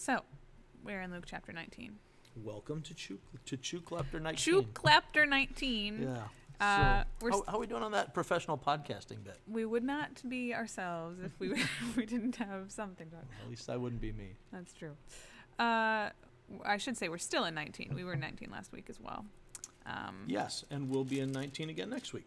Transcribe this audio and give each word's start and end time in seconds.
So, 0.00 0.20
we're 0.84 1.00
in 1.00 1.10
Luke 1.10 1.24
chapter 1.26 1.52
19. 1.52 1.96
Welcome 2.36 2.82
to 2.82 2.94
Chew 2.94 3.18
to 3.46 3.56
Chew 3.56 3.80
Klepter 3.80 4.22
19. 4.22 4.36
Chew 4.36 4.62
Clapter 4.72 5.26
19. 5.26 6.02
Yeah. 6.02 6.18
Uh, 6.64 7.02
so, 7.02 7.06
we're 7.20 7.30
how, 7.32 7.42
how 7.48 7.56
are 7.56 7.58
we 7.58 7.66
doing 7.66 7.82
on 7.82 7.90
that 7.90 8.14
professional 8.14 8.56
podcasting 8.56 9.24
bit? 9.24 9.40
We 9.48 9.64
would 9.64 9.82
not 9.82 10.22
be 10.28 10.54
ourselves 10.54 11.18
if 11.24 11.32
we 11.40 11.50
if 11.52 11.96
we 11.96 12.06
didn't 12.06 12.36
have 12.36 12.70
something 12.70 13.08
to 13.10 13.16
talk. 13.16 13.24
At 13.42 13.50
least 13.50 13.68
I 13.68 13.76
wouldn't 13.76 14.00
be 14.00 14.12
me. 14.12 14.36
That's 14.52 14.72
true. 14.72 14.92
Uh, 15.58 16.10
I 16.64 16.76
should 16.76 16.96
say 16.96 17.08
we're 17.08 17.18
still 17.18 17.44
in 17.44 17.56
19. 17.56 17.90
We 17.92 18.04
were 18.04 18.12
in 18.12 18.20
19 18.20 18.50
last 18.52 18.70
week 18.70 18.86
as 18.88 19.00
well. 19.00 19.24
Um, 19.84 20.26
Yes, 20.28 20.64
and 20.70 20.88
we'll 20.88 21.02
be 21.02 21.18
in 21.18 21.32
19 21.32 21.70
again 21.70 21.90
next 21.90 22.12
week. 22.12 22.26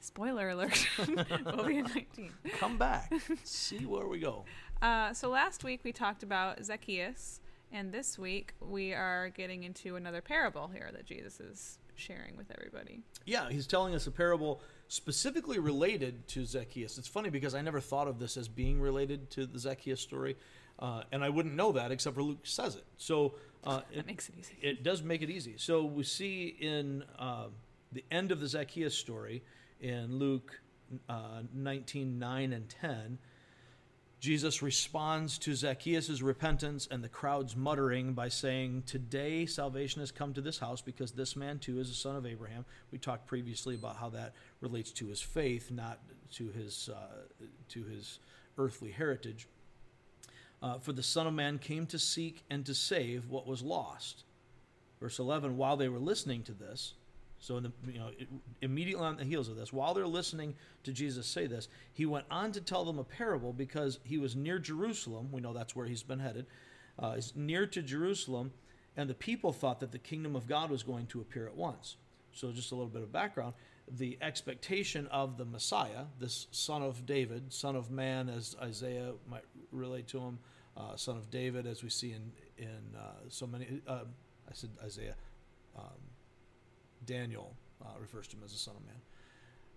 Spoiler 0.00 0.48
alert. 0.50 0.86
we'll 0.98 1.64
be 1.66 1.78
in 1.78 1.84
19. 1.84 2.32
Come 2.58 2.78
back, 2.78 3.12
see 3.44 3.84
where 3.84 4.06
we 4.08 4.18
go. 4.18 4.44
Uh, 4.80 5.12
so 5.12 5.28
last 5.28 5.62
week 5.62 5.80
we 5.84 5.92
talked 5.92 6.22
about 6.22 6.64
Zacchaeus, 6.64 7.40
and 7.70 7.92
this 7.92 8.18
week 8.18 8.54
we 8.60 8.94
are 8.94 9.28
getting 9.28 9.62
into 9.64 9.96
another 9.96 10.22
parable 10.22 10.68
here 10.72 10.88
that 10.92 11.04
Jesus 11.04 11.38
is 11.38 11.78
sharing 11.96 12.34
with 12.34 12.46
everybody. 12.56 13.00
Yeah, 13.26 13.50
he's 13.50 13.66
telling 13.66 13.94
us 13.94 14.06
a 14.06 14.10
parable 14.10 14.62
specifically 14.88 15.58
related 15.58 16.26
to 16.28 16.46
Zacchaeus. 16.46 16.96
It's 16.96 17.06
funny 17.08 17.28
because 17.28 17.54
I 17.54 17.60
never 17.60 17.78
thought 17.78 18.08
of 18.08 18.18
this 18.18 18.38
as 18.38 18.48
being 18.48 18.80
related 18.80 19.30
to 19.32 19.44
the 19.44 19.58
Zacchaeus 19.58 20.00
story, 20.00 20.36
uh, 20.78 21.02
and 21.12 21.22
I 21.22 21.28
wouldn't 21.28 21.54
know 21.54 21.72
that 21.72 21.92
except 21.92 22.16
for 22.16 22.22
Luke 22.22 22.38
says 22.44 22.74
it. 22.74 22.84
So 22.96 23.34
uh, 23.64 23.80
That 23.90 23.98
it, 23.98 24.06
makes 24.06 24.30
it 24.30 24.36
easy. 24.40 24.56
it 24.62 24.82
does 24.82 25.02
make 25.02 25.20
it 25.20 25.28
easy. 25.28 25.56
So 25.58 25.84
we 25.84 26.04
see 26.04 26.56
in 26.58 27.04
uh, 27.18 27.48
the 27.92 28.02
end 28.10 28.32
of 28.32 28.40
the 28.40 28.46
Zacchaeus 28.48 28.94
story 28.96 29.42
in 29.80 30.18
Luke 30.18 30.60
uh, 31.08 31.42
19 31.54 32.18
9 32.18 32.52
and 32.52 32.68
10. 32.68 33.18
Jesus 34.20 34.60
responds 34.60 35.38
to 35.38 35.54
Zacchaeus' 35.54 36.20
repentance 36.20 36.86
and 36.90 37.02
the 37.02 37.08
crowd's 37.08 37.56
muttering 37.56 38.12
by 38.12 38.28
saying, 38.28 38.82
Today 38.84 39.46
salvation 39.46 40.00
has 40.00 40.12
come 40.12 40.34
to 40.34 40.42
this 40.42 40.58
house 40.58 40.82
because 40.82 41.12
this 41.12 41.36
man 41.36 41.58
too 41.58 41.80
is 41.80 41.88
a 41.88 41.94
son 41.94 42.16
of 42.16 42.26
Abraham. 42.26 42.66
We 42.92 42.98
talked 42.98 43.26
previously 43.26 43.74
about 43.76 43.96
how 43.96 44.10
that 44.10 44.34
relates 44.60 44.90
to 44.92 45.06
his 45.06 45.22
faith, 45.22 45.70
not 45.70 46.00
to 46.32 46.50
his, 46.50 46.90
uh, 46.94 47.44
to 47.70 47.84
his 47.84 48.18
earthly 48.58 48.90
heritage. 48.90 49.48
Uh, 50.62 50.78
For 50.78 50.92
the 50.92 51.02
Son 51.02 51.26
of 51.26 51.32
Man 51.32 51.58
came 51.58 51.86
to 51.86 51.98
seek 51.98 52.44
and 52.50 52.66
to 52.66 52.74
save 52.74 53.30
what 53.30 53.46
was 53.46 53.62
lost. 53.62 54.24
Verse 55.00 55.18
11, 55.18 55.56
while 55.56 55.78
they 55.78 55.88
were 55.88 55.98
listening 55.98 56.42
to 56.42 56.52
this, 56.52 56.92
so 57.40 57.56
in 57.56 57.62
the, 57.62 57.72
you 57.90 57.98
know, 57.98 58.10
immediately 58.60 59.04
on 59.04 59.16
the 59.16 59.24
heels 59.24 59.48
of 59.48 59.56
this, 59.56 59.72
while 59.72 59.94
they're 59.94 60.06
listening 60.06 60.54
to 60.84 60.92
Jesus 60.92 61.26
say 61.26 61.46
this, 61.46 61.68
he 61.92 62.04
went 62.04 62.26
on 62.30 62.52
to 62.52 62.60
tell 62.60 62.84
them 62.84 62.98
a 62.98 63.04
parable 63.04 63.54
because 63.54 63.98
he 64.04 64.18
was 64.18 64.36
near 64.36 64.58
Jerusalem. 64.58 65.32
We 65.32 65.40
know 65.40 65.54
that's 65.54 65.74
where 65.74 65.86
he's 65.86 66.02
been 66.02 66.20
headed. 66.20 66.46
Uh, 66.98 67.14
he's 67.14 67.32
near 67.34 67.66
to 67.66 67.80
Jerusalem, 67.80 68.52
and 68.94 69.08
the 69.08 69.14
people 69.14 69.52
thought 69.54 69.80
that 69.80 69.90
the 69.90 69.98
kingdom 69.98 70.36
of 70.36 70.46
God 70.46 70.70
was 70.70 70.82
going 70.82 71.06
to 71.06 71.22
appear 71.22 71.46
at 71.46 71.56
once. 71.56 71.96
So, 72.32 72.52
just 72.52 72.72
a 72.72 72.74
little 72.74 72.90
bit 72.90 73.02
of 73.02 73.10
background: 73.10 73.54
the 73.90 74.18
expectation 74.20 75.06
of 75.06 75.38
the 75.38 75.46
Messiah, 75.46 76.04
this 76.20 76.46
Son 76.50 76.82
of 76.82 77.06
David, 77.06 77.52
Son 77.52 77.74
of 77.74 77.90
Man, 77.90 78.28
as 78.28 78.54
Isaiah 78.60 79.12
might 79.28 79.44
relate 79.72 80.08
to 80.08 80.20
him, 80.20 80.38
uh, 80.76 80.94
Son 80.96 81.16
of 81.16 81.30
David, 81.30 81.66
as 81.66 81.82
we 81.82 81.88
see 81.88 82.12
in 82.12 82.32
in 82.58 82.96
uh, 82.98 83.12
so 83.28 83.46
many. 83.46 83.80
Uh, 83.86 84.00
I 84.46 84.52
said 84.52 84.70
Isaiah. 84.84 85.14
Um, 85.74 86.09
Daniel 87.04 87.54
uh, 87.84 87.88
refers 88.00 88.28
to 88.28 88.36
him 88.36 88.42
as 88.44 88.52
the 88.52 88.58
Son 88.58 88.74
of 88.76 88.84
Man. 88.86 88.96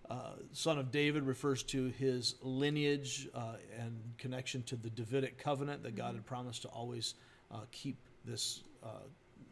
Uh, 0.09 0.35
son 0.51 0.77
of 0.77 0.91
David 0.91 1.23
refers 1.23 1.63
to 1.63 1.85
his 1.97 2.35
lineage 2.41 3.29
uh, 3.33 3.55
and 3.79 3.97
connection 4.17 4.61
to 4.63 4.75
the 4.75 4.89
Davidic 4.89 5.37
covenant 5.37 5.83
that 5.83 5.95
God 5.95 6.15
had 6.15 6.25
promised 6.25 6.63
to 6.63 6.67
always 6.67 7.15
uh, 7.51 7.61
keep 7.71 7.97
this 8.25 8.63
uh, 8.83 9.07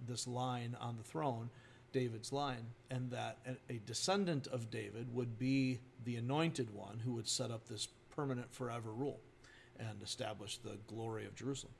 this 0.07 0.27
line 0.27 0.75
on 0.81 0.97
the 0.97 1.03
throne, 1.03 1.49
David's 1.93 2.33
line, 2.33 2.65
and 2.89 3.11
that 3.11 3.37
a 3.69 3.79
descendant 3.85 4.47
of 4.47 4.71
David 4.71 5.13
would 5.13 5.37
be 5.37 5.79
the 6.05 6.15
anointed 6.15 6.73
one 6.73 6.99
who 6.99 7.13
would 7.13 7.27
set 7.27 7.51
up 7.51 7.67
this 7.67 7.87
permanent 8.09 8.51
forever 8.53 8.91
rule 8.91 9.19
and 9.79 10.01
establish 10.01 10.57
the 10.57 10.77
glory 10.87 11.25
of 11.25 11.35
Jerusalem. 11.35 11.73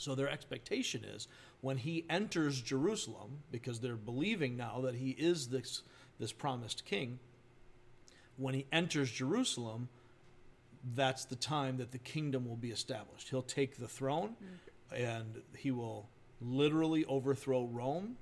So 0.00 0.14
their 0.14 0.30
expectation 0.30 1.04
is 1.04 1.28
when 1.60 1.76
he 1.76 2.06
enters 2.08 2.62
Jerusalem, 2.62 3.42
because 3.52 3.80
they're 3.80 3.96
believing 3.96 4.56
now 4.56 4.80
that 4.80 4.94
he 4.94 5.10
is 5.10 5.48
this 5.48 5.82
this 6.18 6.32
promised 6.32 6.86
king. 6.86 7.18
When 8.38 8.54
he 8.54 8.66
enters 8.72 9.10
Jerusalem, 9.10 9.90
that's 10.94 11.26
the 11.26 11.36
time 11.36 11.76
that 11.76 11.92
the 11.92 11.98
kingdom 11.98 12.48
will 12.48 12.56
be 12.56 12.70
established. 12.70 13.28
He'll 13.28 13.42
take 13.42 13.76
the 13.76 13.88
throne, 13.88 14.36
and 14.90 15.42
he 15.54 15.70
will 15.70 16.08
literally 16.40 17.04
overthrow 17.04 17.66
Rome. 17.66 18.16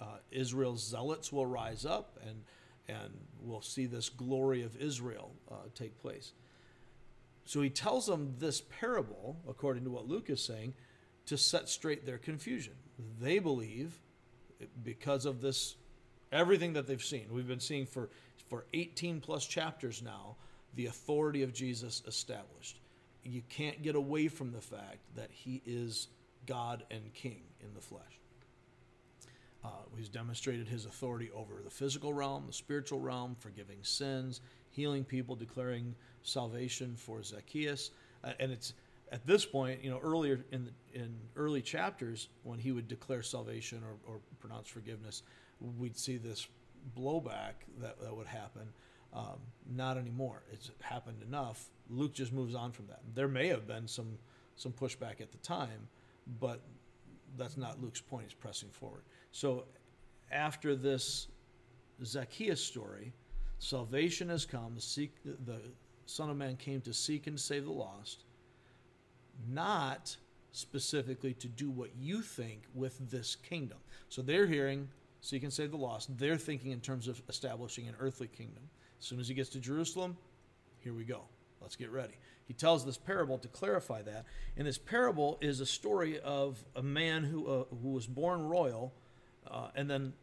Uh, 0.00 0.16
Israel's 0.32 0.84
zealots 0.84 1.32
will 1.32 1.46
rise 1.46 1.84
up, 1.84 2.18
and 2.26 2.42
and 2.88 3.12
we'll 3.40 3.62
see 3.62 3.86
this 3.86 4.08
glory 4.08 4.64
of 4.64 4.76
Israel 4.76 5.30
uh, 5.48 5.54
take 5.76 5.96
place. 6.00 6.32
So 7.44 7.62
he 7.62 7.70
tells 7.70 8.06
them 8.06 8.34
this 8.38 8.60
parable, 8.60 9.36
according 9.48 9.84
to 9.84 9.90
what 9.90 10.08
Luke 10.08 10.28
is 10.28 10.42
saying, 10.42 10.74
to 11.30 11.38
set 11.38 11.68
straight 11.68 12.04
their 12.04 12.18
confusion. 12.18 12.72
They 13.20 13.38
believe, 13.38 14.00
because 14.82 15.26
of 15.26 15.40
this, 15.40 15.76
everything 16.32 16.72
that 16.72 16.88
they've 16.88 17.00
seen, 17.00 17.26
we've 17.30 17.46
been 17.46 17.60
seeing 17.60 17.86
for, 17.86 18.10
for 18.48 18.64
18 18.74 19.20
plus 19.20 19.46
chapters 19.46 20.02
now, 20.02 20.34
the 20.74 20.86
authority 20.86 21.44
of 21.44 21.52
Jesus 21.52 22.02
established. 22.04 22.80
You 23.22 23.42
can't 23.48 23.80
get 23.80 23.94
away 23.94 24.26
from 24.26 24.50
the 24.50 24.60
fact 24.60 24.98
that 25.14 25.30
he 25.30 25.62
is 25.64 26.08
God 26.46 26.82
and 26.90 27.14
King 27.14 27.42
in 27.60 27.74
the 27.74 27.80
flesh. 27.80 28.18
Uh, 29.64 29.68
he's 29.96 30.08
demonstrated 30.08 30.66
his 30.66 30.84
authority 30.84 31.30
over 31.32 31.62
the 31.62 31.70
physical 31.70 32.12
realm, 32.12 32.42
the 32.48 32.52
spiritual 32.52 32.98
realm, 32.98 33.36
forgiving 33.38 33.78
sins, 33.82 34.40
healing 34.70 35.04
people, 35.04 35.36
declaring 35.36 35.94
salvation 36.24 36.96
for 36.96 37.22
Zacchaeus. 37.22 37.92
Uh, 38.24 38.32
and 38.40 38.50
it's 38.50 38.72
at 39.12 39.26
this 39.26 39.44
point, 39.44 39.82
you 39.82 39.90
know, 39.90 39.98
earlier 40.02 40.44
in 40.52 40.66
the, 40.66 41.00
in 41.00 41.16
early 41.36 41.62
chapters, 41.62 42.28
when 42.42 42.58
he 42.58 42.72
would 42.72 42.88
declare 42.88 43.22
salvation 43.22 43.82
or, 43.84 44.12
or 44.12 44.20
pronounce 44.38 44.68
forgiveness, 44.68 45.22
we'd 45.78 45.96
see 45.96 46.16
this 46.16 46.46
blowback 46.96 47.54
that, 47.80 48.00
that 48.00 48.14
would 48.14 48.26
happen. 48.26 48.72
Um, 49.12 49.40
not 49.68 49.96
anymore. 49.96 50.42
It's 50.52 50.70
happened 50.80 51.22
enough. 51.22 51.66
Luke 51.88 52.12
just 52.12 52.32
moves 52.32 52.54
on 52.54 52.70
from 52.70 52.86
that. 52.86 53.00
There 53.14 53.28
may 53.28 53.48
have 53.48 53.66
been 53.66 53.88
some 53.88 54.18
some 54.56 54.72
pushback 54.72 55.20
at 55.20 55.32
the 55.32 55.38
time, 55.38 55.88
but 56.38 56.60
that's 57.38 57.56
not 57.56 57.80
Luke's 57.80 58.00
point. 58.00 58.24
He's 58.24 58.34
pressing 58.34 58.68
forward. 58.68 59.02
So 59.32 59.64
after 60.30 60.76
this 60.76 61.28
Zacchaeus 62.04 62.62
story, 62.62 63.12
salvation 63.58 64.28
has 64.28 64.44
come. 64.44 64.76
The, 64.76 65.08
the 65.46 65.60
Son 66.06 66.28
of 66.28 66.36
Man 66.36 66.56
came 66.56 66.80
to 66.82 66.92
seek 66.92 67.26
and 67.26 67.40
save 67.40 67.64
the 67.64 67.72
lost, 67.72 68.24
not 69.48 70.16
specifically 70.52 71.34
to 71.34 71.48
do 71.48 71.70
what 71.70 71.90
you 71.98 72.22
think 72.22 72.62
with 72.74 73.10
this 73.10 73.36
kingdom. 73.36 73.78
So 74.08 74.22
they're 74.22 74.46
hearing 74.46 74.88
so 75.20 75.36
you 75.36 75.40
can 75.40 75.50
save 75.50 75.70
the 75.70 75.76
lost. 75.76 76.16
They're 76.18 76.38
thinking 76.38 76.70
in 76.70 76.80
terms 76.80 77.06
of 77.06 77.22
establishing 77.28 77.86
an 77.88 77.94
earthly 78.00 78.26
kingdom. 78.26 78.62
As 78.98 79.06
soon 79.06 79.20
as 79.20 79.28
he 79.28 79.34
gets 79.34 79.50
to 79.50 79.60
Jerusalem, 79.60 80.16
here 80.78 80.94
we 80.94 81.04
go. 81.04 81.22
Let's 81.60 81.76
get 81.76 81.90
ready. 81.90 82.14
He 82.46 82.54
tells 82.54 82.84
this 82.84 82.96
parable 82.96 83.38
to 83.38 83.48
clarify 83.48 84.02
that. 84.02 84.24
And 84.56 84.66
this 84.66 84.78
parable 84.78 85.38
is 85.40 85.60
a 85.60 85.66
story 85.66 86.18
of 86.20 86.62
a 86.74 86.82
man 86.82 87.22
who, 87.22 87.46
uh, 87.46 87.64
who 87.82 87.90
was 87.90 88.06
born 88.06 88.42
royal 88.42 88.92
uh, 89.48 89.68
and 89.74 89.88
then 89.88 90.14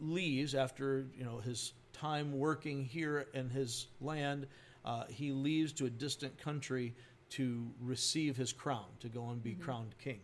leaves 0.00 0.54
after 0.54 1.06
you 1.16 1.24
know 1.24 1.38
his 1.38 1.72
time 1.92 2.38
working 2.38 2.84
here 2.84 3.26
in 3.32 3.48
his 3.48 3.86
land. 4.00 4.46
Uh, 4.84 5.04
he 5.08 5.32
leaves 5.32 5.72
to 5.72 5.86
a 5.86 5.90
distant 5.90 6.38
country 6.38 6.94
to 7.30 7.68
receive 7.80 8.36
his 8.36 8.52
crown, 8.52 8.86
to 9.00 9.08
go 9.08 9.28
and 9.28 9.42
be 9.42 9.54
crowned 9.54 9.94
king. 9.98 10.20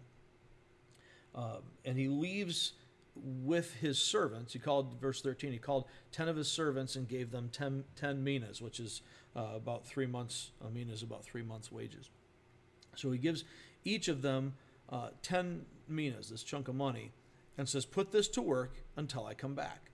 Um, 1.34 1.62
and 1.84 1.98
he 1.98 2.08
leaves 2.08 2.72
with 3.14 3.74
his 3.74 3.98
servants. 3.98 4.52
He 4.52 4.58
called, 4.58 5.00
verse 5.00 5.20
13, 5.20 5.52
he 5.52 5.58
called 5.58 5.86
10 6.12 6.28
of 6.28 6.36
his 6.36 6.48
servants 6.48 6.96
and 6.96 7.08
gave 7.08 7.30
them 7.30 7.50
10, 7.52 7.84
10 7.96 8.24
minas, 8.24 8.62
which 8.62 8.80
is 8.80 9.02
uh, 9.36 9.48
about 9.54 9.86
three 9.86 10.06
months, 10.06 10.50
a 10.66 10.70
mina 10.70 10.92
is 10.92 11.02
about 11.02 11.24
three 11.24 11.42
months' 11.42 11.72
wages. 11.72 12.10
So 12.96 13.10
he 13.10 13.18
gives 13.18 13.44
each 13.84 14.08
of 14.08 14.22
them 14.22 14.54
uh, 14.90 15.08
10 15.22 15.64
minas, 15.88 16.28
this 16.28 16.42
chunk 16.42 16.68
of 16.68 16.74
money, 16.74 17.12
and 17.56 17.68
says, 17.68 17.84
Put 17.84 18.12
this 18.12 18.28
to 18.28 18.42
work 18.42 18.76
until 18.96 19.26
I 19.26 19.34
come 19.34 19.54
back. 19.54 19.90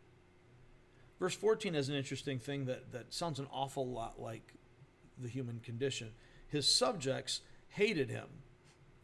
Verse 1.19 1.35
14 1.35 1.75
is 1.75 1.89
an 1.89 1.95
interesting 1.95 2.39
thing 2.39 2.67
that, 2.67 2.93
that 2.93 3.13
sounds 3.13 3.39
an 3.39 3.49
awful 3.53 3.87
lot 3.87 4.21
like 4.21 4.55
the 5.21 5.29
human 5.29 5.61
condition. 5.61 6.11
His 6.49 6.69
subjects 6.69 7.43
hated 7.69 8.11
him 8.11 8.27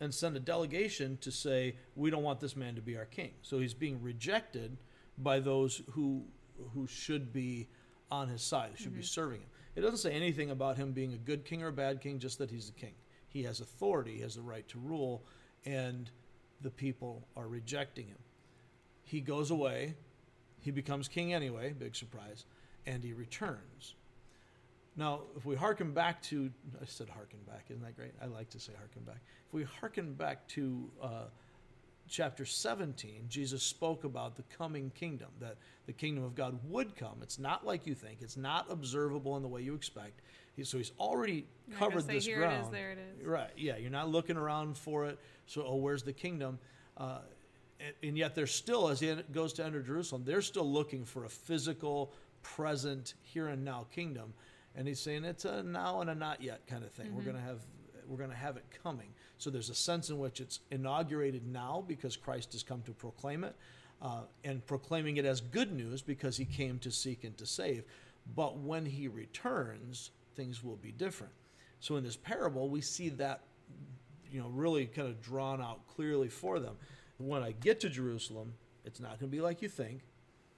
and 0.00 0.12
sent 0.12 0.36
a 0.36 0.40
delegation 0.40 1.18
to 1.20 1.30
say, 1.30 1.76
We 1.94 2.10
don't 2.10 2.22
want 2.22 2.40
this 2.40 2.56
man 2.56 2.74
to 2.74 2.80
be 2.82 2.96
our 2.96 3.04
king. 3.04 3.32
So 3.42 3.58
he's 3.58 3.74
being 3.74 4.02
rejected 4.02 4.76
by 5.18 5.40
those 5.40 5.82
who, 5.92 6.24
who 6.74 6.86
should 6.86 7.32
be 7.32 7.68
on 8.10 8.28
his 8.28 8.42
side, 8.42 8.72
should 8.76 8.92
be 8.92 9.00
mm-hmm. 9.00 9.04
serving 9.04 9.40
him. 9.40 9.48
It 9.76 9.80
doesn't 9.80 9.98
say 9.98 10.12
anything 10.12 10.50
about 10.50 10.76
him 10.76 10.92
being 10.92 11.12
a 11.14 11.18
good 11.18 11.44
king 11.44 11.62
or 11.62 11.68
a 11.68 11.72
bad 11.72 12.00
king, 12.00 12.18
just 12.18 12.38
that 12.38 12.50
he's 12.50 12.66
the 12.66 12.80
king. 12.80 12.94
He 13.28 13.42
has 13.42 13.60
authority, 13.60 14.14
he 14.16 14.20
has 14.20 14.36
the 14.36 14.42
right 14.42 14.66
to 14.68 14.78
rule, 14.78 15.24
and 15.64 16.10
the 16.60 16.70
people 16.70 17.26
are 17.36 17.48
rejecting 17.48 18.06
him. 18.06 18.18
He 19.02 19.20
goes 19.20 19.50
away, 19.50 19.94
he 20.60 20.70
becomes 20.70 21.08
king 21.08 21.34
anyway, 21.34 21.74
big 21.76 21.96
surprise, 21.96 22.44
and 22.86 23.02
he 23.02 23.12
returns. 23.12 23.94
Now, 24.96 25.22
if 25.36 25.44
we 25.44 25.56
hearken 25.56 25.92
back 25.92 26.22
to, 26.24 26.50
I 26.80 26.84
said 26.84 27.08
hearken 27.08 27.40
back, 27.46 27.64
isn't 27.68 27.82
that 27.82 27.96
great? 27.96 28.12
I 28.22 28.26
like 28.26 28.50
to 28.50 28.60
say 28.60 28.72
hearken 28.78 29.02
back. 29.02 29.20
If 29.48 29.52
we 29.52 29.64
hearken 29.64 30.14
back 30.14 30.46
to 30.48 30.88
uh, 31.02 31.08
chapter 32.08 32.44
17, 32.44 33.24
Jesus 33.28 33.62
spoke 33.62 34.04
about 34.04 34.36
the 34.36 34.44
coming 34.56 34.90
kingdom, 34.94 35.30
that 35.40 35.56
the 35.86 35.92
kingdom 35.92 36.22
of 36.22 36.36
God 36.36 36.58
would 36.68 36.94
come. 36.94 37.18
It's 37.22 37.40
not 37.40 37.66
like 37.66 37.86
you 37.86 37.94
think, 37.94 38.18
it's 38.20 38.36
not 38.36 38.66
observable 38.70 39.36
in 39.36 39.42
the 39.42 39.48
way 39.48 39.62
you 39.62 39.74
expect. 39.74 40.20
He, 40.54 40.62
so 40.62 40.78
he's 40.78 40.92
already 41.00 41.46
You're 41.68 41.78
covered 41.78 42.06
say, 42.06 42.14
this 42.14 42.26
Here 42.26 42.38
ground. 42.38 42.54
it 42.54 42.66
is, 42.66 42.68
there 42.70 42.90
it 42.92 42.98
is. 42.98 43.26
Right. 43.26 43.50
Yeah. 43.56 43.76
You're 43.76 43.90
not 43.90 44.08
looking 44.08 44.36
around 44.36 44.78
for 44.78 45.06
it. 45.06 45.18
So, 45.46 45.64
oh, 45.66 45.76
where's 45.76 46.04
the 46.04 46.12
kingdom? 46.12 46.58
Uh, 46.96 47.18
and, 47.80 47.94
and 48.02 48.16
yet, 48.16 48.36
there's 48.36 48.54
still, 48.54 48.88
as 48.88 49.00
he 49.00 49.12
goes 49.32 49.52
to 49.54 49.64
enter 49.64 49.82
Jerusalem, 49.82 50.22
they're 50.24 50.42
still 50.42 50.70
looking 50.70 51.04
for 51.04 51.24
a 51.24 51.28
physical, 51.28 52.12
present, 52.42 53.14
here 53.22 53.48
and 53.48 53.64
now 53.64 53.86
kingdom. 53.92 54.32
And 54.74 54.88
he's 54.88 55.00
saying 55.00 55.24
it's 55.24 55.44
a 55.44 55.62
now 55.62 56.00
and 56.00 56.10
a 56.10 56.14
not 56.14 56.42
yet 56.42 56.66
kind 56.66 56.84
of 56.84 56.90
thing. 56.92 57.14
We're 57.14 57.22
Mhm. 57.22 57.26
going 57.26 57.36
to 57.36 57.42
have 57.42 57.60
we're 58.06 58.18
going 58.18 58.28
to 58.30 58.36
have 58.36 58.58
it 58.58 58.64
coming. 58.82 59.14
So 59.38 59.48
there's 59.48 59.70
a 59.70 59.74
sense 59.74 60.10
in 60.10 60.18
which 60.18 60.38
it's 60.38 60.60
inaugurated 60.70 61.46
now 61.46 61.82
because 61.88 62.18
Christ 62.18 62.52
has 62.52 62.62
come 62.62 62.82
to 62.82 62.92
proclaim 62.92 63.44
it, 63.44 63.56
uh, 64.02 64.24
and 64.44 64.64
proclaiming 64.66 65.16
it 65.16 65.24
as 65.24 65.40
good 65.40 65.72
news 65.72 66.02
because 66.02 66.36
he 66.36 66.44
came 66.44 66.78
to 66.80 66.90
seek 66.90 67.24
and 67.24 67.34
to 67.38 67.46
save. 67.46 67.84
But 68.34 68.58
when 68.58 68.84
he 68.84 69.08
returns, 69.08 70.10
things 70.34 70.62
will 70.62 70.76
be 70.76 70.92
different. 70.92 71.32
So 71.80 71.96
in 71.96 72.04
this 72.04 72.16
parable, 72.16 72.68
we 72.68 72.82
see 72.82 73.08
that 73.10 73.44
you 74.30 74.40
know 74.42 74.48
really 74.50 74.84
kind 74.86 75.08
of 75.08 75.22
drawn 75.22 75.62
out 75.62 75.86
clearly 75.88 76.28
for 76.28 76.58
them. 76.60 76.76
When 77.16 77.42
I 77.42 77.52
get 77.52 77.80
to 77.80 77.88
Jerusalem, 77.88 78.52
it's 78.84 79.00
not 79.00 79.18
going 79.18 79.30
to 79.30 79.36
be 79.36 79.40
like 79.40 79.62
you 79.62 79.70
think. 79.70 80.02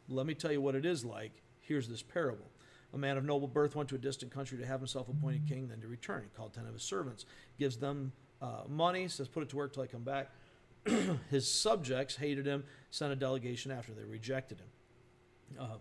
Let 0.09 0.27
me 0.27 0.35
tell 0.35 0.51
you 0.51 0.61
what 0.61 0.75
it 0.75 0.85
is 0.85 1.05
like. 1.05 1.43
Here's 1.61 1.87
this 1.89 2.03
parable. 2.03 2.51
A 2.95 2.99
man 2.99 3.17
of 3.17 3.25
noble 3.25 3.49
birth 3.49 3.77
went 3.77 3.89
to 3.91 3.95
a 3.95 3.99
distant 3.99 4.33
country 4.33 4.59
to 4.59 4.67
have 4.67 4.81
himself 4.81 5.09
appointed 5.09 5.47
king, 5.49 5.69
then 5.69 5.81
to 5.81 5.89
return. 5.89 6.23
He 6.23 6.37
called 6.37 6.55
ten 6.55 6.67
of 6.67 6.73
his 6.73 6.83
servants, 6.83 7.27
gives 7.59 7.77
them 7.77 8.13
uh, 8.41 8.63
money, 8.69 9.09
says, 9.09 9.29
Put 9.29 9.43
it 9.43 9.49
to 9.51 9.57
work 9.57 9.73
till 9.73 9.83
I 9.83 9.87
come 9.87 10.03
back. 10.03 10.31
his 11.31 11.51
subjects 11.51 12.17
hated 12.17 12.47
him, 12.47 12.65
sent 12.91 13.13
a 13.13 13.17
delegation 13.17 13.71
after. 13.71 13.93
They 13.93 14.05
rejected 14.05 14.61
him. 14.61 15.59
Uh, 15.61 15.77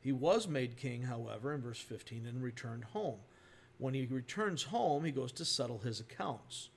he 0.00 0.12
was 0.12 0.48
made 0.48 0.76
king, 0.76 1.02
however, 1.02 1.52
in 1.52 1.60
verse 1.60 1.80
15, 1.80 2.26
and 2.26 2.42
returned 2.42 2.84
home. 2.84 3.18
When 3.78 3.94
he 3.94 4.06
returns 4.06 4.64
home, 4.64 5.04
he 5.04 5.12
goes 5.12 5.32
to 5.32 5.44
settle 5.44 5.78
his 5.78 6.00
accounts. 6.00 6.70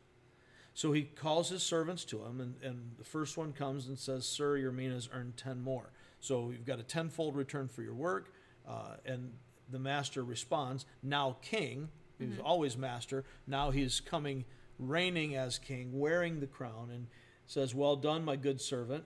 So 0.74 0.92
he 0.92 1.04
calls 1.04 1.50
his 1.50 1.64
servants 1.64 2.04
to 2.06 2.24
him, 2.24 2.42
and, 2.42 2.56
and 2.64 2.92
the 2.98 3.04
first 3.04 3.38
one 3.38 3.54
comes 3.54 3.88
and 3.88 3.98
says, 3.98 4.26
Sir, 4.26 4.58
your 4.58 4.72
mina 4.72 4.96
has 4.96 5.10
earned 5.14 5.38
10 5.38 5.62
more. 5.62 5.92
So 6.20 6.50
you've 6.52 6.66
got 6.66 6.80
a 6.80 6.84
tenfold 6.84 7.36
return 7.36 7.68
for 7.68 7.82
your 7.82 7.94
work. 7.94 8.34
Uh, 8.68 8.96
and 9.06 9.34
the 9.74 9.80
master 9.80 10.24
responds, 10.24 10.86
Now 11.02 11.38
king, 11.42 11.90
he 12.20 12.26
was 12.28 12.40
always 12.40 12.78
master, 12.78 13.26
now 13.48 13.72
he's 13.72 14.00
coming 14.00 14.46
reigning 14.80 15.36
as 15.36 15.60
king, 15.60 16.00
wearing 16.00 16.40
the 16.40 16.48
crown, 16.48 16.90
and 16.94 17.08
says, 17.48 17.76
Well 17.76 17.96
done, 17.96 18.24
my 18.24 18.36
good 18.36 18.62
servant, 18.62 19.04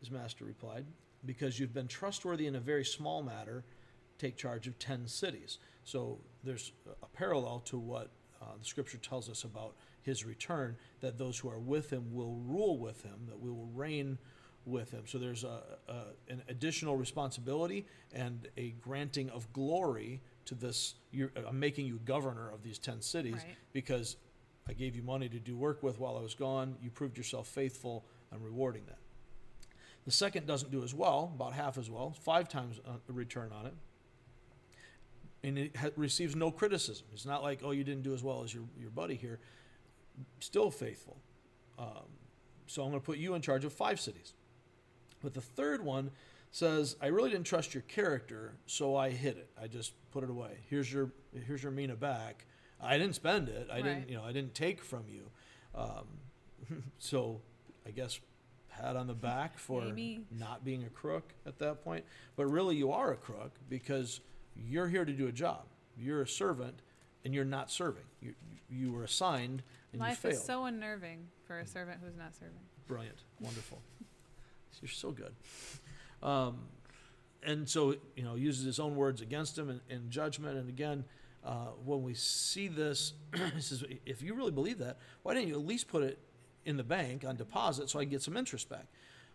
his 0.00 0.10
master 0.10 0.44
replied, 0.44 0.86
because 1.24 1.58
you've 1.60 1.74
been 1.74 1.88
trustworthy 1.88 2.46
in 2.46 2.56
a 2.56 2.60
very 2.60 2.84
small 2.84 3.22
matter, 3.22 3.64
take 4.18 4.36
charge 4.36 4.66
of 4.66 4.78
10 4.78 5.06
cities. 5.06 5.58
So 5.84 6.18
there's 6.42 6.72
a 7.02 7.06
parallel 7.06 7.60
to 7.66 7.78
what 7.78 8.10
uh, 8.40 8.46
the 8.58 8.64
scripture 8.64 8.98
tells 8.98 9.28
us 9.28 9.44
about 9.44 9.76
his 10.02 10.24
return, 10.24 10.76
that 11.00 11.18
those 11.18 11.38
who 11.38 11.48
are 11.48 11.58
with 11.58 11.90
him 11.90 12.12
will 12.12 12.34
rule 12.34 12.78
with 12.78 13.02
him, 13.02 13.26
that 13.28 13.40
we 13.40 13.50
will 13.50 13.68
reign 13.74 14.18
with 14.66 14.90
him. 14.90 15.04
So 15.06 15.18
there's 15.18 15.44
a, 15.44 15.60
a, 15.88 15.94
an 16.28 16.42
additional 16.48 16.96
responsibility 16.96 17.86
and 18.12 18.48
a 18.56 18.70
granting 18.82 19.30
of 19.30 19.50
glory 19.52 20.20
to 20.46 20.54
this. 20.54 20.96
You're, 21.12 21.30
I'm 21.46 21.58
making 21.60 21.86
you 21.86 22.00
governor 22.04 22.50
of 22.50 22.62
these 22.62 22.78
10 22.78 23.00
cities 23.00 23.34
Right. 23.34 23.56
because 23.72 24.16
I 24.68 24.72
gave 24.72 24.96
you 24.96 25.02
money 25.02 25.28
to 25.28 25.38
do 25.38 25.56
work 25.56 25.82
with 25.82 25.98
while 26.00 26.16
I 26.16 26.20
was 26.20 26.34
gone. 26.34 26.76
You 26.82 26.90
proved 26.90 27.16
yourself 27.16 27.46
faithful. 27.46 28.04
I'm 28.32 28.42
rewarding 28.42 28.82
that. 28.86 28.98
The 30.04 30.10
second 30.10 30.46
doesn't 30.46 30.70
do 30.70 30.82
as 30.82 30.92
well, 30.94 31.32
about 31.34 31.52
half 31.52 31.78
as 31.78 31.88
well, 31.90 32.14
five 32.20 32.48
times 32.48 32.80
uh, 32.86 32.92
a 33.08 33.12
return 33.12 33.50
on 33.52 33.66
it. 33.66 33.74
And 35.42 35.58
it 35.58 35.76
ha- 35.76 35.90
receives 35.96 36.34
no 36.34 36.50
criticism. 36.50 37.06
It's 37.12 37.26
not 37.26 37.42
like, 37.42 37.60
oh, 37.64 37.70
you 37.70 37.84
didn't 37.84 38.02
do 38.02 38.14
as 38.14 38.22
well 38.22 38.42
as 38.42 38.52
your, 38.52 38.64
your 38.78 38.90
buddy 38.90 39.14
here. 39.14 39.38
Still 40.40 40.70
faithful. 40.70 41.18
Um, 41.78 42.08
so 42.66 42.82
I'm 42.82 42.90
going 42.90 43.00
to 43.00 43.04
put 43.06 43.18
you 43.18 43.34
in 43.34 43.42
charge 43.42 43.64
of 43.64 43.72
five 43.72 44.00
cities. 44.00 44.32
But 45.26 45.34
the 45.34 45.40
third 45.40 45.84
one 45.84 46.12
says, 46.52 46.94
I 47.02 47.08
really 47.08 47.30
didn't 47.30 47.46
trust 47.46 47.74
your 47.74 47.82
character, 47.88 48.54
so 48.66 48.94
I 48.94 49.10
hid 49.10 49.36
it. 49.36 49.50
I 49.60 49.66
just 49.66 49.92
put 50.12 50.22
it 50.22 50.30
away. 50.30 50.58
Here's 50.70 50.92
your 50.92 51.10
here's 51.48 51.64
your 51.64 51.72
mina 51.72 51.96
back. 51.96 52.46
I 52.80 52.96
didn't 52.96 53.16
spend 53.16 53.48
it. 53.48 53.66
I 53.68 53.82
didn't 53.82 54.08
you 54.08 54.14
know 54.14 54.22
I 54.22 54.30
didn't 54.30 54.54
take 54.54 54.84
from 54.84 55.02
you. 55.08 55.22
Um, 55.74 56.84
so 57.00 57.40
I 57.84 57.90
guess 57.90 58.20
pat 58.68 58.94
on 58.94 59.08
the 59.08 59.14
back 59.14 59.58
for 59.58 59.82
Maybe. 59.82 60.20
not 60.30 60.64
being 60.64 60.84
a 60.84 60.90
crook 60.90 61.34
at 61.44 61.58
that 61.58 61.82
point. 61.82 62.04
But 62.36 62.46
really, 62.46 62.76
you 62.76 62.92
are 62.92 63.10
a 63.10 63.16
crook 63.16 63.56
because 63.68 64.20
you're 64.54 64.86
here 64.86 65.04
to 65.04 65.12
do 65.12 65.26
a 65.26 65.32
job. 65.32 65.64
You're 65.98 66.22
a 66.22 66.28
servant, 66.28 66.82
and 67.24 67.34
you're 67.34 67.44
not 67.44 67.68
serving. 67.68 68.04
You 68.20 68.36
you 68.70 68.92
were 68.92 69.02
assigned 69.02 69.64
and 69.90 70.00
Life 70.00 70.22
you 70.22 70.30
is 70.30 70.44
so 70.44 70.66
unnerving 70.66 71.26
for 71.48 71.58
a 71.58 71.66
servant 71.66 71.98
who's 72.00 72.16
not 72.16 72.36
serving. 72.36 72.62
Brilliant, 72.86 73.24
wonderful. 73.40 73.82
You're 74.80 74.88
so 74.88 75.10
good. 75.10 75.34
Um, 76.22 76.58
and 77.42 77.68
so 77.68 77.94
you 78.16 78.24
know 78.24 78.34
uses 78.34 78.64
his 78.64 78.80
own 78.80 78.96
words 78.96 79.20
against 79.20 79.56
him 79.56 79.70
in, 79.70 79.80
in 79.88 80.10
judgment. 80.10 80.58
And 80.58 80.68
again, 80.68 81.04
uh, 81.44 81.68
when 81.84 82.02
we 82.02 82.14
see 82.14 82.68
this, 82.68 83.12
he 83.54 83.60
says, 83.60 83.84
if 84.04 84.20
you 84.20 84.34
really 84.34 84.50
believe 84.50 84.78
that, 84.78 84.98
why 85.22 85.34
didn't 85.34 85.48
you 85.48 85.54
at 85.54 85.64
least 85.64 85.88
put 85.88 86.02
it 86.02 86.18
in 86.64 86.76
the 86.76 86.84
bank 86.84 87.24
on 87.24 87.36
deposit 87.36 87.88
so 87.88 88.00
I 88.00 88.02
can 88.02 88.10
get 88.10 88.22
some 88.22 88.36
interest 88.36 88.68
back? 88.68 88.86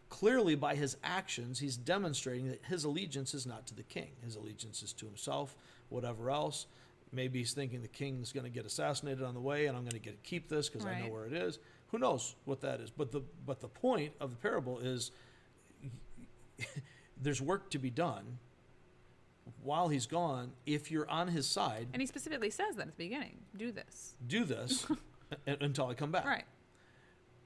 Clearly, 0.10 0.56
by 0.56 0.76
his 0.76 0.98
actions, 1.06 1.60
he's 1.60 1.78
demonstrating 1.78 2.50
that 2.50 2.62
his 2.66 2.84
allegiance 2.84 3.34
is 3.34 3.46
not 3.46 3.66
to 3.68 3.76
the 3.76 3.84
king. 3.84 4.10
His 4.26 4.36
allegiance 4.36 4.84
is 4.84 4.92
to 4.94 5.06
himself, 5.06 5.56
whatever 5.88 6.30
else. 6.30 6.66
Maybe 7.14 7.40
he's 7.40 7.54
thinking 7.54 7.82
the 7.82 7.88
king's 7.88 8.34
going 8.34 8.44
to 8.44 8.50
get 8.50 8.66
assassinated 8.66 9.24
on 9.24 9.34
the 9.34 9.40
way, 9.40 9.68
and 9.68 9.78
I'm 9.78 9.84
going 9.84 9.94
to 9.94 10.00
get 10.00 10.22
to 10.22 10.30
keep 10.30 10.50
this 10.50 10.68
because 10.68 10.86
I 10.86 11.00
know 11.00 11.08
where 11.08 11.26
it 11.26 11.34
is. 11.34 11.60
Who 11.92 11.98
knows 11.98 12.36
what 12.44 12.60
that 12.62 12.82
is? 12.82 12.90
But 12.90 13.12
the 13.12 13.22
but 13.46 13.60
the 13.62 13.68
point 13.68 14.14
of 14.20 14.32
the 14.32 14.38
parable 14.38 14.80
is 14.80 15.12
there's 17.22 17.42
work 17.42 17.70
to 17.72 17.80
be 17.80 17.90
done 17.90 18.38
while 19.64 19.90
he's 19.90 20.06
gone. 20.08 20.52
If 20.66 20.92
you're 20.92 21.10
on 21.10 21.28
his 21.28 21.48
side, 21.48 21.88
And 21.94 22.02
he 22.02 22.06
specifically 22.08 22.50
says 22.50 22.76
that 22.76 22.88
at 22.88 22.98
the 22.98 23.04
beginning. 23.06 23.38
Do 23.56 23.72
this. 23.72 24.16
do 24.26 24.44
this 24.44 24.86
until 25.48 25.88
I 25.88 25.94
come 25.94 26.12
back. 26.12 26.26
Right. 26.26 26.46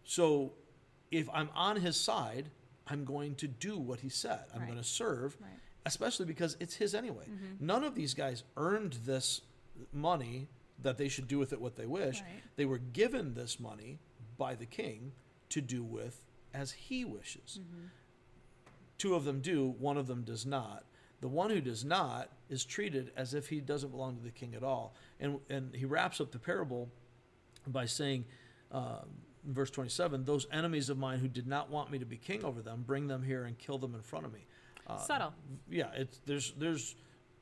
So 0.03 0.53
if 1.11 1.29
I'm 1.33 1.49
on 1.55 1.77
his 1.77 1.95
side, 1.97 2.49
I'm 2.87 3.05
going 3.05 3.35
to 3.35 3.47
do 3.47 3.77
what 3.77 3.99
he 4.01 4.09
said. 4.09 4.41
I'm 4.53 4.59
Right. 4.61 4.67
going 4.67 4.77
to 4.81 4.83
serve, 4.87 5.35
Right. 5.41 5.49
especially 5.85 6.25
because 6.25 6.55
it's 6.59 6.75
his 6.75 6.93
anyway. 6.93 7.25
Mm-hmm. 7.29 7.65
None 7.65 7.83
of 7.83 7.95
these 7.95 8.13
guys 8.13 8.43
earned 8.57 8.93
this 9.05 9.41
money 9.91 10.47
that 10.81 10.97
they 10.97 11.07
should 11.07 11.27
do 11.27 11.39
with 11.39 11.53
it 11.53 11.59
what 11.61 11.75
they 11.75 11.85
wish. 11.85 12.21
Right. 12.21 12.43
They 12.55 12.65
were 12.65 12.77
given 12.77 13.33
this 13.33 13.59
money 13.59 13.99
by 14.37 14.55
the 14.55 14.65
king 14.65 15.13
to 15.49 15.61
do 15.61 15.83
with 15.83 16.25
as 16.53 16.71
he 16.73 17.03
wishes. 17.05 17.59
Mm-hmm. 17.61 17.85
Two 18.97 19.15
of 19.15 19.25
them 19.25 19.41
do, 19.41 19.75
one 19.79 19.97
of 19.97 20.07
them 20.07 20.23
does 20.23 20.45
not. 20.45 20.83
The 21.21 21.27
one 21.27 21.49
who 21.49 21.61
does 21.61 21.83
not 21.83 22.29
is 22.49 22.65
treated 22.65 23.11
as 23.15 23.33
if 23.33 23.49
he 23.49 23.59
doesn't 23.59 23.89
belong 23.89 24.15
to 24.17 24.23
the 24.23 24.31
king 24.31 24.53
at 24.55 24.63
all. 24.63 24.93
And, 25.19 25.39
and 25.49 25.75
he 25.75 25.85
wraps 25.85 26.21
up 26.21 26.31
the 26.31 26.39
parable 26.39 26.89
by 27.67 27.85
saying, 27.85 28.25
in 29.45 29.53
verse 29.53 29.71
27, 29.71 30.25
those 30.25 30.47
enemies 30.51 30.89
of 30.89 30.97
mine 30.97 31.19
who 31.19 31.27
did 31.27 31.47
not 31.47 31.69
want 31.69 31.91
me 31.91 31.99
to 31.99 32.05
be 32.05 32.17
king 32.17 32.43
over 32.43 32.61
them, 32.61 32.83
bring 32.85 33.07
them 33.07 33.23
here 33.23 33.45
and 33.45 33.57
kill 33.57 33.77
them 33.77 33.95
in 33.95 34.01
front 34.01 34.25
of 34.25 34.33
me. 34.33 34.45
Uh, 34.87 34.97
Subtle. 34.97 35.33
Yeah, 35.69 35.89
it's, 35.95 36.21
there's, 36.25 36.53
there's 36.57 36.95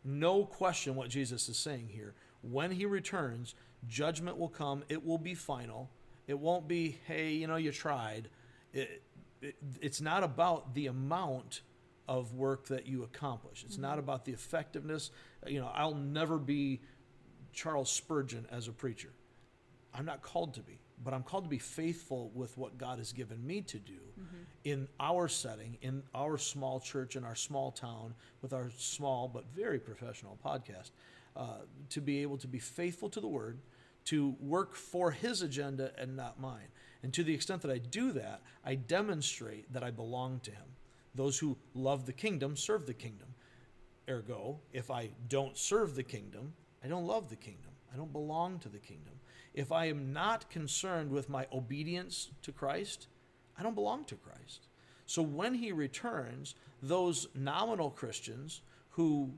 no 0.04 0.46
question 0.46 0.96
what 0.96 1.10
Jesus 1.10 1.50
is 1.50 1.58
saying 1.58 1.90
here. 1.90 2.14
When 2.42 2.72
he 2.72 2.86
returns, 2.86 3.56
judgment 3.88 4.38
will 4.38 4.50
come. 4.50 4.84
It 4.90 5.06
will 5.06 5.18
be 5.18 5.34
final. 5.34 5.90
It 6.28 6.38
won't 6.40 6.68
be, 6.68 7.00
hey, 7.06 7.32
you 7.32 7.48
know, 7.48 7.56
you 7.56 7.72
tried. 7.72 8.30
It, 8.74 9.04
it, 9.44 9.56
it's 9.82 10.02
not 10.02 10.24
about 10.24 10.74
the 10.74 10.88
amount 10.88 11.62
of 12.08 12.34
work 12.34 12.68
that 12.68 12.88
you 12.88 13.04
accomplish. 13.04 13.64
It's 13.66 13.78
not 13.78 14.00
about 14.00 14.26
the 14.26 14.34
effectiveness. 14.34 15.12
You 15.48 15.62
know, 15.62 15.72
I'll 15.74 15.96
never 15.96 16.38
be 16.38 16.82
Charles 17.54 17.90
Spurgeon 17.92 18.46
as 18.52 18.68
a 18.68 18.72
preacher. 18.72 19.10
I'm 19.94 20.06
not 20.06 20.22
called 20.22 20.56
to 20.56 20.62
be, 20.62 20.80
but 21.04 21.14
I'm 21.14 21.24
called 21.24 21.44
to 21.46 21.50
be 21.50 21.60
faithful 21.60 22.32
with 22.34 22.58
what 22.58 22.78
God 22.78 22.98
has 22.98 23.14
given 23.14 23.46
me 23.46 23.62
to 23.62 23.78
do 23.78 24.00
in 24.64 24.88
our 25.00 25.28
setting, 25.28 25.78
in 25.82 26.04
our 26.16 26.38
small 26.38 26.80
church, 26.80 27.16
in 27.16 27.24
our 27.24 27.36
small 27.36 27.72
town, 27.72 28.16
with 28.42 28.54
our 28.54 28.72
small 28.78 29.28
but 29.28 29.46
very 29.54 29.80
professional 29.80 30.38
podcast, 30.44 30.92
uh, 31.36 31.58
to 31.90 32.02
be 32.02 32.22
able 32.22 32.38
to 32.38 32.48
be 32.48 32.60
faithful 32.60 33.10
to 33.10 33.20
the 33.20 33.28
word, 33.28 33.60
to 34.06 34.36
work 34.40 34.76
for 34.76 35.12
his 35.12 35.42
agenda 35.42 35.92
and 35.98 36.16
not 36.16 36.40
mine. 36.40 36.68
And 37.02 37.14
to 37.14 37.24
the 37.24 37.34
extent 37.34 37.62
that 37.62 37.72
I 37.72 37.78
do 37.78 38.12
that, 38.14 38.42
I 38.66 38.76
demonstrate 38.76 39.72
that 39.74 39.84
I 39.84 39.92
belong 39.92 40.40
to 40.42 40.52
him. 40.52 40.76
Those 41.16 41.38
who 41.40 41.58
love 41.74 42.06
the 42.06 42.14
kingdom 42.14 42.56
serve 42.56 42.86
the 42.86 42.94
kingdom. 42.94 43.28
Ergo, 44.10 44.60
if 44.72 44.90
I 44.90 45.10
don't 45.28 45.58
serve 45.58 45.96
the 45.96 46.04
kingdom, 46.04 46.54
I 46.84 46.88
don't 46.88 47.06
love 47.06 47.30
the 47.30 47.36
kingdom. 47.36 47.72
I 47.94 47.98
don't 47.98 48.12
belong 48.12 48.60
to 48.60 48.70
the 48.70 48.80
kingdom. 48.80 49.14
If 49.54 49.72
I 49.72 49.86
am 49.86 50.12
not 50.12 50.50
concerned 50.50 51.12
with 51.12 51.30
my 51.30 51.46
obedience 51.54 52.32
to 52.42 52.52
Christ, 52.52 53.08
I 53.58 53.64
don't 53.64 53.76
belong 53.76 54.06
to 54.06 54.16
Christ. 54.16 54.68
So 55.06 55.22
when 55.22 55.54
he 55.54 55.72
returns, 55.72 56.56
those 56.82 57.28
nominal 57.36 57.92
Christians 57.92 58.62
who, 58.94 59.32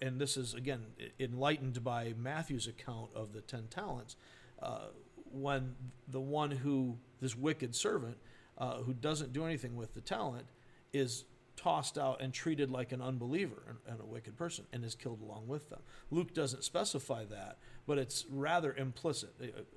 and 0.00 0.20
this 0.20 0.36
is 0.36 0.54
again 0.54 0.86
enlightened 1.18 1.82
by 1.82 2.14
Matthew's 2.16 2.66
account 2.66 3.10
of 3.14 3.32
the 3.32 3.40
ten 3.40 3.66
talents, 3.68 4.16
uh, 4.62 4.86
when 5.32 5.74
the 6.08 6.20
one 6.20 6.50
who, 6.50 6.96
this 7.20 7.36
wicked 7.36 7.74
servant, 7.74 8.16
uh, 8.58 8.78
who 8.78 8.94
doesn't 8.94 9.32
do 9.32 9.44
anything 9.44 9.76
with 9.76 9.94
the 9.94 10.00
talent, 10.00 10.46
is 10.92 11.24
tossed 11.56 11.98
out 11.98 12.22
and 12.22 12.32
treated 12.32 12.70
like 12.70 12.92
an 12.92 13.02
unbeliever 13.02 13.62
and, 13.68 13.78
and, 13.86 14.00
a 14.00 14.06
wicked 14.06 14.36
person 14.36 14.64
and 14.72 14.84
is 14.84 14.94
killed 14.94 15.20
along 15.20 15.46
with 15.46 15.68
them. 15.68 15.80
Luke 16.10 16.32
doesn't 16.32 16.64
specify 16.64 17.24
that, 17.26 17.58
but 17.86 17.98
it's 17.98 18.24
rather 18.30 18.72
implicit. 18.74 19.34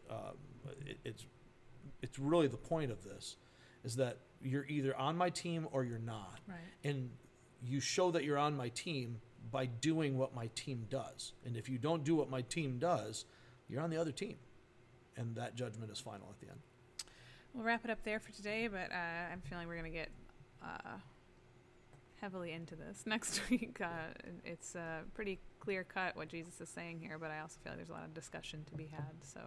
Uh, 0.09 0.15
it, 0.85 0.97
it's, 1.03 1.25
it's 2.01 2.17
really 2.17 2.47
the 2.47 2.57
point 2.57 2.89
of 2.89 3.03
this 3.03 3.35
is 3.83 3.97
that 3.97 4.19
you're 4.41 4.65
either 4.69 4.95
on 4.95 5.17
my 5.17 5.29
team 5.29 5.67
or 5.71 5.83
you're 5.83 5.99
not. 5.99 6.39
Right. 6.47 6.57
And 6.83 7.09
you 7.65 7.79
show 7.79 8.11
that 8.11 8.23
you're 8.23 8.37
on 8.37 8.55
my 8.55 8.69
team 8.69 9.19
by 9.51 9.65
doing 9.65 10.17
what 10.17 10.35
my 10.35 10.47
team 10.55 10.85
does. 10.89 11.33
And 11.45 11.55
if 11.55 11.69
you 11.69 11.77
don't 11.77 12.03
do 12.03 12.15
what 12.15 12.29
my 12.29 12.41
team 12.41 12.77
does, 12.79 13.25
you're 13.69 13.81
on 13.81 13.89
the 13.89 13.97
other 13.97 14.11
team. 14.11 14.35
And 15.15 15.35
that 15.35 15.55
judgment 15.55 15.91
is 15.91 15.99
final 15.99 16.27
at 16.29 16.39
the 16.39 16.51
end. 16.51 16.59
We'll 17.53 17.63
wrap 17.63 17.85
it 17.85 17.91
up 17.91 18.03
there 18.03 18.19
for 18.19 18.31
today, 18.31 18.67
but 18.67 18.91
uh, 18.91 19.31
I'm 19.31 19.41
feeling 19.41 19.67
we're 19.67 19.77
going 19.77 19.91
to 19.91 19.97
get 19.97 20.09
uh, 20.63 20.97
heavily 22.19 22.51
into 22.51 22.75
this 22.75 23.03
next 23.05 23.41
week. 23.49 23.79
Uh, 23.79 24.13
it's 24.43 24.75
uh, 24.75 25.01
pretty 25.13 25.39
clear 25.59 25.83
cut 25.83 26.15
what 26.15 26.29
Jesus 26.29 26.59
is 26.59 26.69
saying 26.69 26.99
here, 26.99 27.19
but 27.19 27.29
I 27.29 27.41
also 27.41 27.57
feel 27.63 27.73
like 27.73 27.77
there's 27.77 27.89
a 27.89 27.93
lot 27.93 28.05
of 28.05 28.13
discussion 28.13 28.65
to 28.71 28.75
be 28.75 28.87
had. 28.87 29.13
So 29.21 29.39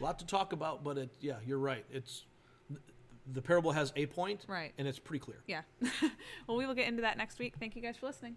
a 0.00 0.02
lot 0.02 0.18
to 0.18 0.26
talk 0.26 0.52
about, 0.52 0.82
but 0.82 0.98
it, 0.98 1.10
yeah, 1.20 1.36
you're 1.46 1.58
right. 1.58 1.84
It's 1.90 2.24
the 3.30 3.42
parable 3.42 3.72
has 3.72 3.92
a 3.96 4.06
point, 4.06 4.44
right, 4.48 4.72
and 4.78 4.88
it's 4.88 4.98
pretty 4.98 5.20
clear. 5.20 5.42
Yeah. 5.46 5.62
well, 6.46 6.56
we 6.56 6.66
will 6.66 6.74
get 6.74 6.88
into 6.88 7.02
that 7.02 7.16
next 7.16 7.38
week. 7.38 7.54
Thank 7.58 7.76
you 7.76 7.82
guys 7.82 7.96
for 7.96 8.06
listening. 8.06 8.36